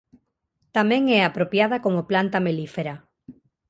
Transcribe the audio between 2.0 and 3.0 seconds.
planta melífera.